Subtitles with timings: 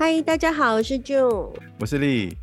[0.00, 2.34] 嗨，大家好，我是 June，我是丽，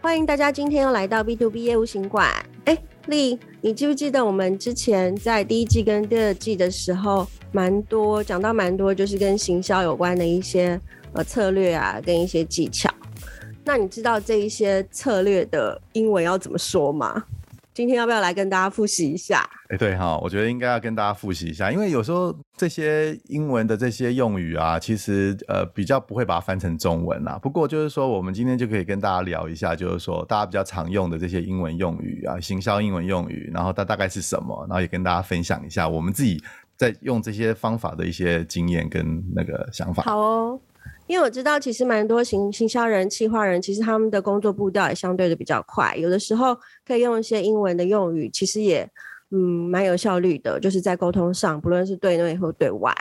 [0.00, 2.30] 欢迎大家今天又来到 B to B 业务行馆。
[2.64, 10.80] 哎，丽，你记不记得我们之前在第一季跟第二季的时候，蛮多讲到蛮多，就是跟行销有关的一些
[11.12, 12.88] 呃策略啊，跟一些技巧。
[13.64, 17.24] 那你知道这一些策略的英文要怎么说吗？
[17.76, 19.46] 今天要不要来跟大家复习一下？
[19.68, 27.38] 哎、欸，对哈，我觉得应该要跟大家复习一下，因为有时候这些英文的这些用语啊，其实呃比较不会把它翻成中文啦。
[27.42, 36.42] 不过就是说，我们今天就可以跟大家聊一下，就是说大家比较常用的这些英文用语啊，行销英文用语，然后它大概是什么，然后也跟大家分享一下我们自己
[36.78, 40.02] 在用这些方法的一些经验跟那个想法。
[40.04, 40.58] 好哦。
[41.06, 48.88] 因为我知道，其实蛮多行行销人、企划人，其实他们的工作步调也相对的比较快，有的时候可以用一些英文的用语，其实也
[49.30, 49.38] 嗯
[49.70, 52.92] 蛮有效率的，就是在沟通上，不论是对内或对外。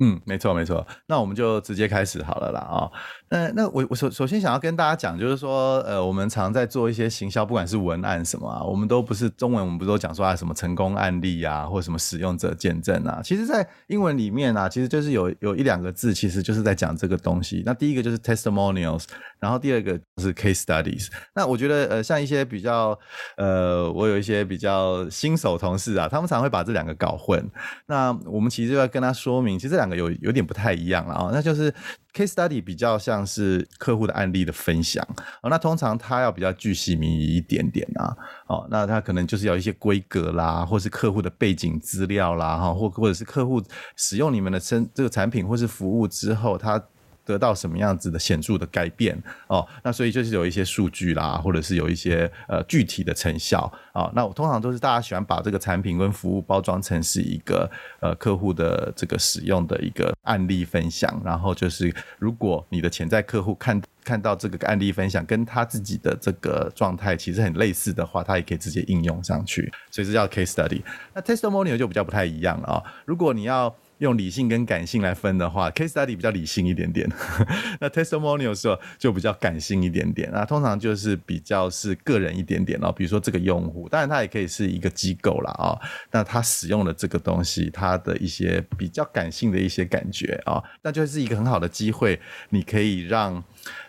[0.00, 2.90] 嗯，没错没错，那我们就直接开始好了啦啊、
[3.30, 13.20] 那那我我首首先想要跟大家讲，就是说，呃，我们常在做一些行销，不管是文案什么啊，我们都不是中文，我们不是都讲说啊什么成功案例啊，或什么使用者见证啊。
[13.24, 17.62] 其实，在英文里面啊，其实就是有有一两个字，其实就是在讲这个东西。
[17.66, 19.04] 那第一个就是 testimonials，
[19.40, 21.08] 然后第二个是 case studies。
[21.34, 22.96] 那我觉得，呃，像一些比较，
[23.36, 27.44] 呃，我有一些比较新手同事啊，他们常会把这两个搞混。
[27.86, 31.72] 那我们其实就要跟他说明，其实这两个有有点不太一样了啊，那就是
[32.12, 35.06] case study 比较像像是客户的案例的分享，
[35.42, 43.62] 哦，那通常他要比较具细名一点点啊，哦，那他可能就是要一些规格啦，或是客户的背景资料啦，哈，或或者是客户
[43.96, 46.82] 使用你们的生这个产品或是服务之后，他。
[47.24, 49.66] 得到什么样子的显著的改变哦？
[49.82, 70.82] 那所以就是有一些数据啦，或者是有一些呃具体的成效啊、那我通常都是大家喜欢把这个产品跟服务包装成是一个呃客户的这个使用的一个案例分享，然后就是如果你的潜在客户看看到这个案例分享跟他自己的这个状态其实很类似的话，他也可以直接应用上去，所以这叫 case study。
[71.14, 77.08] 那 testimonial 就比较不太一样了啊、如果你要用理性跟感性来分的话，case study 比较理性一点点，
[77.80, 80.28] 那 testimonial 时候就比较感性一点点。
[80.32, 85.78] 那通常就是比较是个人一点点哦，比如说这个用户，当然他也可以是一个机构啦啊。
[86.10, 93.42] 那他使用了这个东西，他的一些比较感性的一些感觉啊，那就是一个很好的机会，你可以让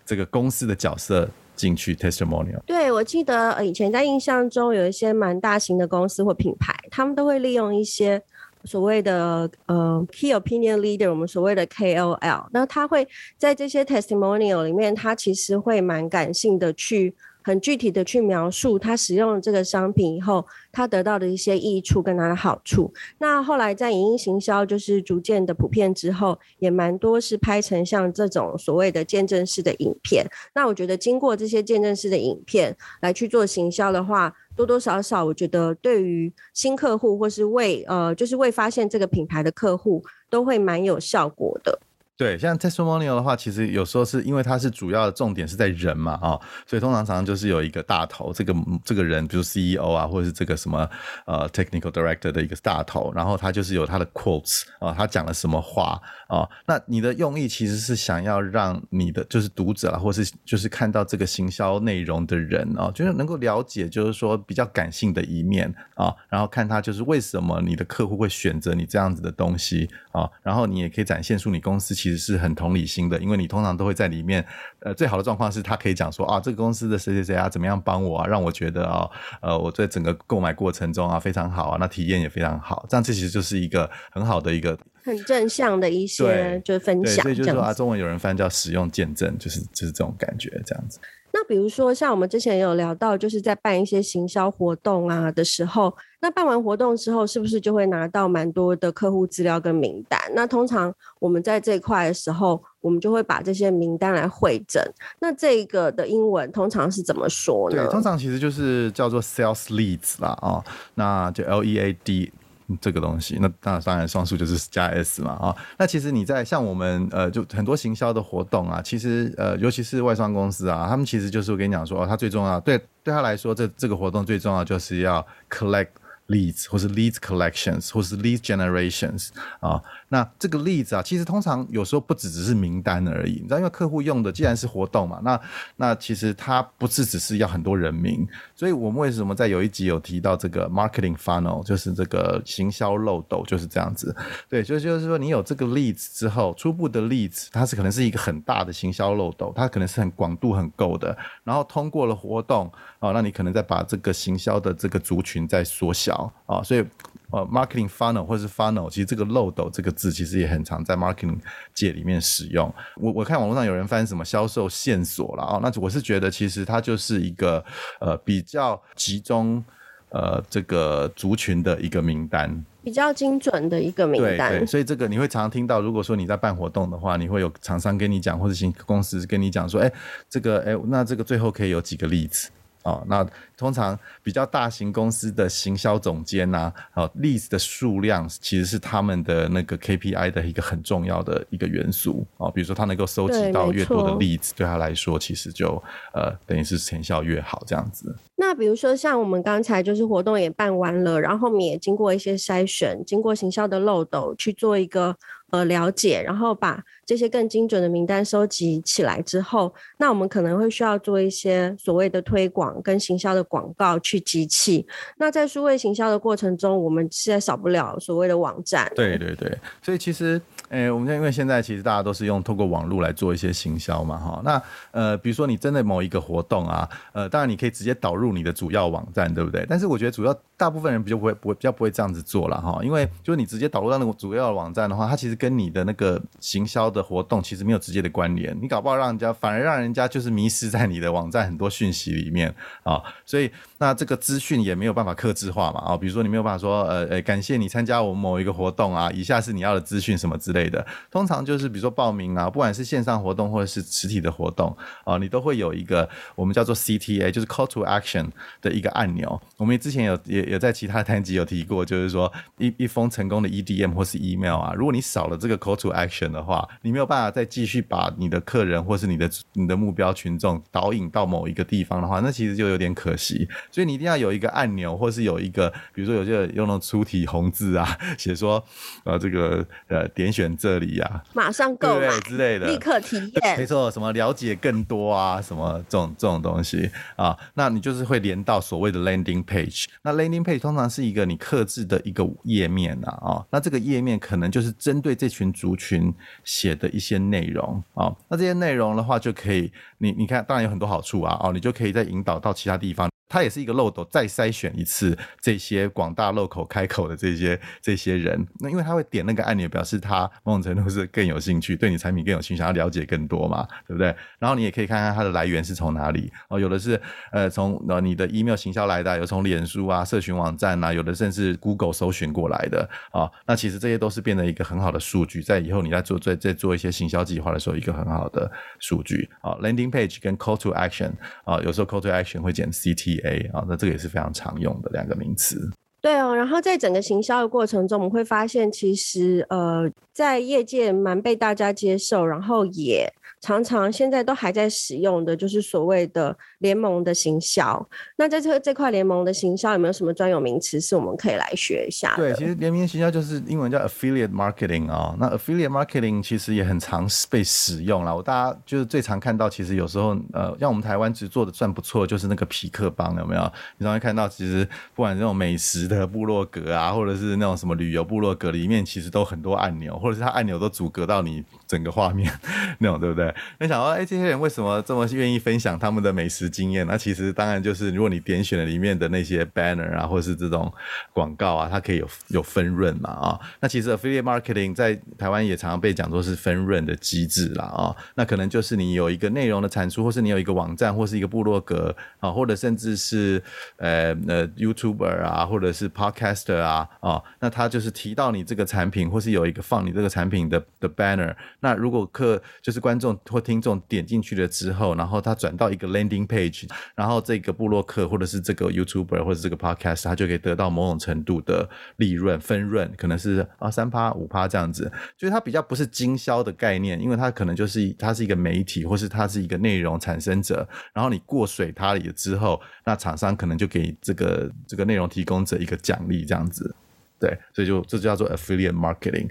[0.06, 2.60] 这个公司的角色进去 testimonial。
[2.68, 8.22] 对，我记得以前在印象中有一些蛮大型的公司或品牌，他们都会利用一些。
[8.66, 17.14] 所谓的呃 key opinion leader，我们所谓的 KOL，那他会在这些 testimonial 里面，他其实会蛮感性的去。
[17.46, 22.92] 很具体的去描述他使用了这个商品以后，他得到的一些益处跟他的好处。
[23.20, 30.26] 那后来在影音行销就是逐渐的普遍之后，也蛮多是拍成像这种所谓的见证式的影片。
[30.56, 41.80] 那我觉得经过这些见证式的影片来去做行销的话，多多少少我觉得对于新客户或是未呃就是未发现这个品牌的客户，都会蛮有效果的。
[42.18, 48.56] 对，像 testimonial 的话，其实有时候是因为它是主要的重点是在人嘛，啊、所以通常常常就是有一个大头，这个
[48.86, 50.90] 这个人，比如 CEO 啊，或者是这个什么
[51.26, 71.94] 呃 technical director 的一个大头，然后他就是有他的 quotes 啊、他讲了什么话啊、那你的用意其实是想要让你的就是读者啊，或是就是看到这个行销内容的人啊、就是能够了解，就是说比较感性的一面啊、然后看他就是为什么你的客户会选择你这样子的东西啊、然后你也可以展现出你公司。
[72.06, 74.46] 其实是很同理心的，因为你通常都会在里面，
[74.82, 79.10] 呃，最好的状况是他可以讲说啊，这个公司的谁谁谁啊，怎么样帮我啊，让我觉得啊，
[79.42, 91.00] 呃，我在整个购买过程中啊非常好啊，那体验也非常好，这样这其实就是一个很好的一个很正向的一些就是分享，所以就是说啊，中文有人翻叫使用见证，就是就是这种感觉这样子。
[91.34, 95.94] 那比如说，像我们之前也有聊到，就是在办一些行销活动啊的时候，
[96.26, 100.20] 那办完活动之后，是不是就会拿到蛮多的客户资料跟名单？
[100.34, 104.84] 那通常我们在这一块的时候，我们就会把这些名单来会整。
[105.20, 107.78] 那这个的英文通常是怎么说呢？
[107.78, 110.64] 对，通常其实就是叫做 sales leads 啦，啊，
[110.96, 112.34] 那就 L E A D。
[112.82, 113.48] 这个东西，那
[113.84, 115.56] 当然双数就是加 s 嘛啊。
[115.78, 125.90] 那其实你在像我们呃，就很多行销的活动啊，其实呃，尤其是外商公司啊，他们其实就是我跟你讲说，他最重要对对他来说，这这个活动最重要就是要 collect
[126.28, 129.30] leads，或是 leads collections，或是 leads generations
[129.60, 129.82] 啊。
[130.10, 135.40] 那这个 leads 啊，其实通常有时候不只只是名单而已，你知道，因为客户用的既然是活动嘛，那
[135.76, 144.16] 那其实它不是只是要很多人名，所以我们为什么在有一集有提到这个 marketing funnel，就是这个行销漏斗就是这样子。
[144.48, 156.15] 对，就就是说你有这个 leads 之后，初步的 leads 它是可能是一个很大的行销漏斗，它可能是很广度很够的，然后通过了活动啊，那你可能再把这个行销的这个族群再缩小
[156.46, 156.86] 啊，所以。
[157.32, 161.38] 呃，marketing funnel 或是 funnel，其实这个漏斗这个字其实也很常在 marketing
[161.74, 162.72] 界里面使用。
[162.96, 167.66] 我我看网络上有人翻什么销售线索了啊，那我是觉得其实它就是一个
[168.00, 169.62] 呃比较集中
[170.10, 174.52] 呃这个族群的一个名单，比较精准的一个名单。
[174.52, 179.92] 对对，所以这个你会常常听到，如果说你在办活动的话，你会有厂商跟你讲，或者新公司跟你讲说，哎，
[180.30, 182.52] 这个哎，那这个最后可以有几个例子。
[182.86, 183.26] 哦，那
[183.58, 192.52] 通常比较大型公司的行销总监呐、啊，哦，leads 的数量其实是他们的那个 KPI 的一个很重要的一个元素哦。
[192.52, 195.82] 比如说他能够收集到越多的 leads，对，对他来说其实就
[196.14, 198.16] 呃等于是成效越好这样子。
[198.38, 205.16] 那比如说像我们刚才就是活动也办完了，然后我们也经过一些筛选，经过行销的漏斗去做一个。
[205.52, 214.86] 呃，了解，然后把这些更精准的名单收集起来之后，那我们可能会需要做一些所谓的推广跟行销的广告去集气。
[215.18, 218.92] 那在数位行销的过程中，我们现在少不了所谓的网站。
[218.96, 220.42] 对对对，所以其实。
[220.70, 224.42] 诶，我们因为现在其实大家都是用透过网络来做一些行销嘛，哈。
[224.44, 229.66] 那呃，比如说你真的某一个活动啊，呃，当然你可以直接导入你的主要网站，对不对？
[229.70, 242.54] 但是我觉得主要大部分人比较不会不会比较不会这样子做了哈，因为就是你直接导入到那个主要的网站的话，它其实跟你的那个行销的活动其实没有直接的关联，你搞不好让人家反而让人家就是迷失在你的网站很多讯息里面
[242.84, 258.30] 啊，所以那这个资讯也没有办法克制化嘛，啊，比如说你没有办法说呃呃感谢你参加我们某一个活动啊，以下是你要的资讯什么之类的，通常就是比如说报名啊，不管是线上活动或者是实体的活动啊，你都会有一个我们叫做 CTA，就是 Call to Action
[258.62, 259.40] 的一个按钮。
[259.58, 273.48] 我们之前有也也在其他单集有提过，就是说一一封成功的 EDM 或是 email 啊，如果你少了这个 Call to Action 的话，你没有办法再继续把你的客人或是你的你的目标群众导引到某一个地方的话，那其实就有点可惜。
[273.72, 278.64] 所以你一定要有一个按钮，或是有一个，比如说有些人用那种粗体红字啊，写说
[279.04, 280.96] 呃这个呃点选这里。
[280.96, 289.86] 呀，马上购买之类的，立刻体验，没错，什么了解更多啊，什么这种这种东西啊，那你就是会连到所谓的 landing page。
[290.04, 296.14] 那 landing page 通常是一个你克制的一个页面啊，啊，那这个页面可能就是针对这群族群
[296.46, 303.10] 写的一些内容啊，那这些内容的话就可以，你你看，当然有很多好处啊，哦，你就可以再引导到其他地方。
[303.36, 308.48] 它也是一个漏斗，再筛选一次这些广大漏口开口的这些这些人。
[308.62, 314.16] 那因为他会点那个按钮，表示他某种程度是更有兴趣，对你产品更有兴趣，想要了解更多嘛，对不对？
[314.40, 316.98] 然后你也可以看看它的来源是从哪里哦，有的是
[317.34, 323.32] 呃从呃你的 email 行销来的，有从脸书啊、社群网站啊，有的甚至 Google 搜寻过来的啊、哦。
[323.46, 328.50] 那其实这些都是变成一个很好的数据，在以后你在做在在做一些行销计划的时候，一个很好的
[328.80, 329.60] 数据啊、哦。
[329.62, 331.10] Landing page 跟 Call to Action
[331.44, 333.25] 啊、哦，有时候 Call to Action 会减 CT。
[333.26, 335.70] A 啊，那这个也是非常常用的两个名词。
[336.00, 343.12] 对哦，然后在整个行销的过程中，我们会发现，其实呃，在业界蛮被大家接受，然后也。
[343.42, 347.88] 常常现在都还在使用的就是所谓的联盟的行销。
[348.16, 352.16] 那在这这块联盟的行销有没有什么专有名词是我们可以来学一下？
[352.16, 355.16] 对，其实联盟行销就是英文叫 affiliate marketing 啊、哦。
[355.20, 358.16] 那 affiliate marketing 其实也很常被使用了。
[358.16, 363.52] 我大家就是最常看到，其实有时候呃，像我们台湾其实做的算不错，就是那个皮克邦有没有？
[363.78, 372.32] 你常会看到，其实不管这种美食的部落格啊，或者是那种什么旅游部落格里面，其实都很多按钮，或者是它按钮都阻隔到你整个画面
[372.80, 373.34] 那种，对不对？
[373.60, 376.86] 你想说，哎、这些人为什么这么愿意分享他们的美食经验？
[376.88, 380.74] 那其实当然就是，如果你点选了里面的那些 banner 啊，或是这种
[381.14, 383.40] 广告啊，它可以有有分润嘛啊。
[383.60, 387.96] 那其实 affiliate marketing 在台湾也常常被讲作是分润的机制啦啊。
[388.16, 393.40] 那可能就是你有一个内容的产出，或是你有一个网站，或是一个部落格啊，或者甚至是
[393.78, 401.36] 呃呃 YouTuber 啊，或者是 Podcaster 啊啊，那他就是提到你这个产品，或是有一个放你这个产品的的 banner。
[401.60, 402.96] 那如果客就是观。
[402.98, 426.76] 众或听众点进去了之后，然后他转到一个 landing page，page，然后这个部落客或者是这个 YouTuber 或者这个 Podcast，他就可以得到某种程度的利润分润，可能是啊三趴五趴这样子，就是它比较不是经销的概念，因为它可能就是它是一个媒体，或是它是一个内容产生者，然后你过水它了之后，那厂商可能就给这个这个内容提供者一个奖励这样子，
[427.20, 429.30] 对，所以就这就叫做 affiliate marketing。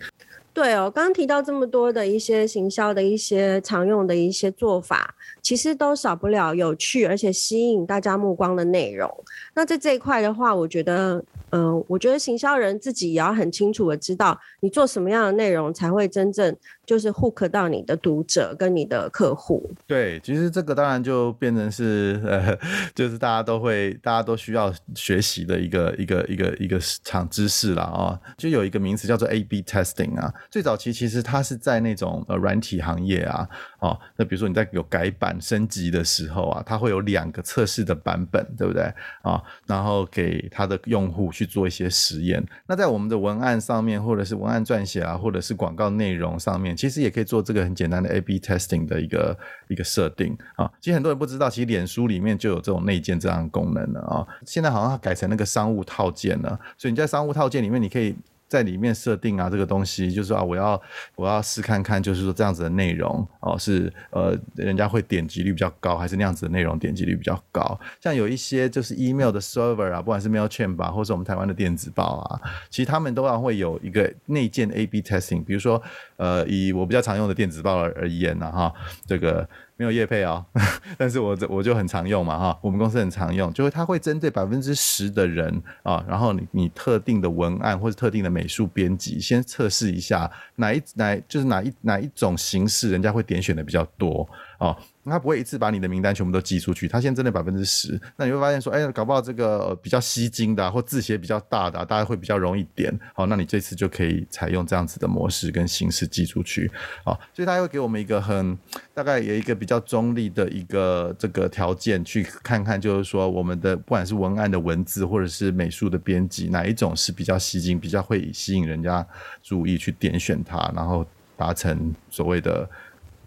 [0.54, 9.12] 对哦，刚刚提到这么多的一些行销的一些常用的一些做法，其实都少不了有趣而且吸引大家目光的内容。
[9.54, 11.22] 那在这一块的话，我觉得。
[11.56, 16.52] 嗯、我觉得行销人自己也要很清楚的知道，你做什么样的内容才会真正
[16.84, 19.70] 就是 hook 到你的读者跟你的客户。
[19.86, 22.58] 对，其实这个当然就变成是呃，
[22.92, 28.20] 就是大家都会，大家都需要学习的一个一个一个一个场知识了啊、哦。
[28.36, 30.34] 就有一个名词叫做 A/B testing 啊。
[30.50, 33.48] 最早期其实它是在那种呃软体行业啊，
[33.78, 38.82] 哦，那比如说你在有改版升级的时候啊，它会有两个测试的版本，对不对
[39.22, 41.44] 啊、然后给它的用户去。
[41.54, 50.68] 做一些实验，那在我们的文案上面，或者是文案撰写啊，或者是广告内容上面，其实也可以做这个很简单的 A/B testing 的一个一个设定啊。
[50.80, 54.26] 其实很多人不知道，其实脸书里面就有这种内建这样功能了啊。
[54.44, 58.16] 现在好像改成那个商务套件了，所以你在商务套件里面，你可以。
[58.48, 60.80] 在里面设定啊，这个东西就是说啊，我要
[61.16, 67.78] 我要试看看，就是说这样子的内容哦，是呃，人家会点击率比较高，还是那样子的内容点击率比较高？
[68.00, 75.44] 像有一些就是 email 的 server 啊，不管是 mail chain 吧，或是我们台湾的电子报啊，其实他们都要会有一个内建 A/B testing。
[75.44, 75.82] 比如说，
[76.16, 78.72] 呃，以我比较常用的电子报而言呢，哈，
[79.06, 79.48] 这个。
[79.76, 80.46] 没有业配哦，
[80.96, 85.52] 但是我我就很常用嘛哈，我们公司很常用，就是它会针对百分之十的人
[85.82, 94.24] 啊，然后你你特定的文案或者特定的美术编辑，先测试一下哪一哪就是哪一哪一种形式，人家会点选的比较多
[94.58, 94.76] 哦。
[95.06, 106.70] 他不会一次把你的名单全部都寄出去，他先针对百分之十，那你会发现说，哎，搞不好这个比较吸睛的、或字写比较大的、大家会比较容易点，好，那你这次就可以采用这样子的模式跟形式寄出去，
[107.04, 108.58] 好，所以他会给我们一个很
[108.94, 119.06] 大概有一个比较中立的一个这个条件，去看看就是说我们的不管是文案的文字或者是美术的编辑，哪一种是比较吸睛，比较会吸引人家
[119.42, 121.06] 注意去点选它，然后
[121.36, 122.66] 达成所谓的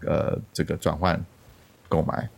[0.06, 1.18] 呃这个转换。
[1.90, 2.28] 购买，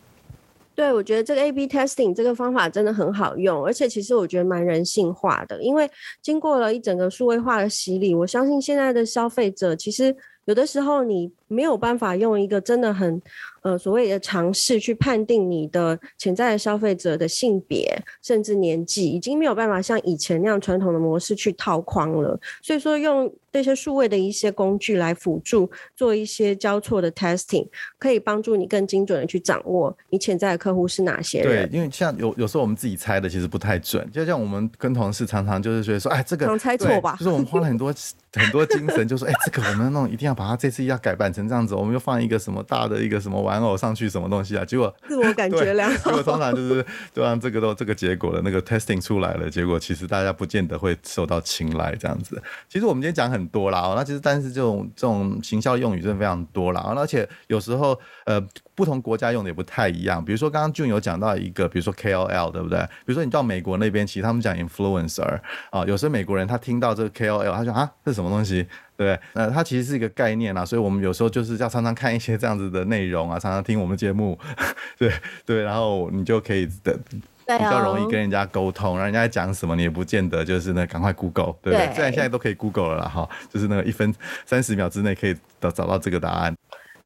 [0.77, 5.91] 对，我觉得这个 A/B testing 这个方法真的很好用，而且其实我觉得蛮人性化的，因为
[6.23, 10.15] 经过了一整个数位化的洗礼，我相信现在的消费者其实
[10.45, 13.21] 有的时候你没有办法用一个真的很。
[13.63, 22.41] 呃，所谓的尝试去判定你的潜在的消费者的性别甚至年纪，已经没有办法像以前那样传统的模式去套框了。
[22.63, 31.69] 所以说，用这些数位的一些工具来辅助做一些交错的 testing，可以帮助你更精准的去掌握你潜在的客户是哪些人。
[31.69, 37.15] 对，因为像有有时候我们自己猜的其实不太准，就像我们跟同事常常就是觉得说，哎，这个常猜错吧？
[37.19, 37.93] 就是我们花了很多
[38.33, 43.41] 很多精神，就说，哎，这个我们那种一定要把它这次要改版成这样子，我们就放一个什么大的一个什么。
[43.41, 44.63] 玩偶上去什么东西啊？
[44.67, 46.11] 结果 自我感觉良好。
[46.11, 52.41] 结果通常就是就让这个都这个结果了，那个 testing 出来了，结果其实大家不见得会受到青睐这样子。
[52.69, 58.39] 其实我们今天讲很多啦，那其实但是这种这种行销用语真的非常多啦，而且有时候呃
[58.81, 60.25] 不同国家用的也不太一样。
[60.25, 62.79] 比如说刚刚 June 有讲到一个，比如说 KOL 对不对？
[63.05, 68.67] 比如说你到美国那边，其实他们讲 influencer 啊，有时候美国人他听到这个 KOL，他说啊这是什么东西？
[68.97, 74.39] 对，呃，它其实是一个概念啦，所以我们有时候就是要常常看一些这样子的内容啊，常常听我们节目，
[74.99, 75.13] 对
[75.45, 81.95] 对，然后你就可以的比较容易跟人家沟通，然后人家讲什么你也不见得就是那赶快 Google，对不对？
[81.95, 86.55] 虽然现在都可以 Google 了啦，哈，就是那个一分三十秒之内可以找找到这个答案。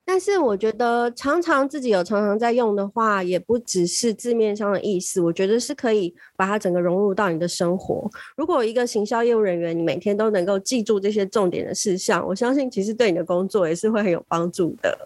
[0.07, 5.21] 但是我觉得，常常自己有常常在用的话，也不只是字面上的意思。
[5.21, 8.11] 我觉得是可以把它整个融入到你的生活。
[8.37, 14.97] 如果一个行销业务人员，你每天都能够记住这些重点的事项，我相信其实对你的工作也是会很有帮助的。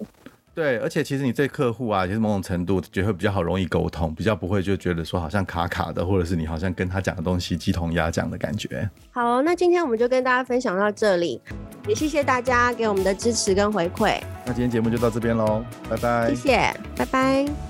[0.52, 8.90] 对，而且其实你对客户啊，其实某种程度就会比较好容易沟通，比较不会就觉得说好像卡卡的，或者是你好像跟他讲的东西鸡同鸭讲的感觉。
[9.12, 11.40] 好，那今天我们就跟大家分享到这里，
[11.86, 14.20] 也谢谢大家给我们的支持跟回馈。
[14.48, 16.30] 那今天节目就到这边喽，拜拜。
[16.30, 17.67] 谢谢，拜拜。